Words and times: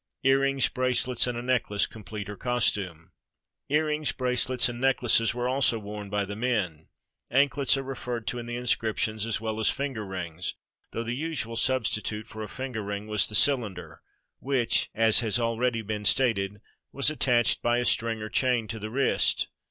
Earrings, 0.23 0.67
bracelets, 0.67 1.27
and 1.27 1.37
a 1.37 1.43
necklace 1.43 1.85
complete 1.85 2.27
her 2.27 2.35
cos 2.35 2.71
tume. 2.71 3.11
Earrings, 3.69 4.11
bracelets, 4.11 4.67
and 4.67 4.81
necklaces 4.81 5.35
were 5.35 5.47
also 5.47 5.77
worn 5.77 6.09
by 6.09 6.25
the 6.25 6.35
men. 6.35 6.87
Anklets 7.29 7.77
are 7.77 7.83
referred 7.83 8.25
to 8.25 8.39
in 8.39 8.47
the 8.47 8.55
inscriptions 8.55 9.27
as 9.27 9.39
well 9.39 9.59
as 9.59 9.69
finger 9.69 10.03
rings, 10.03 10.55
though 10.91 11.03
the 11.03 11.13
usual 11.13 11.55
substitute 11.55 12.25
for 12.27 12.41
a 12.41 12.49
finger 12.49 12.81
ring 12.81 13.05
was 13.05 13.29
the 13.29 13.35
cylinder, 13.35 14.01
which, 14.39 14.89
as 14.95 15.19
has 15.19 15.37
already 15.39 15.83
been 15.83 16.03
stated, 16.03 16.61
was 16.91 17.11
attached 17.11 17.61
by 17.61 17.77
a 17.77 17.85
string 17.85 18.23
or 18.23 18.29
chain 18.29 18.67
to 18.69 18.79
the 18.79 18.89
wrist. 18.89 19.49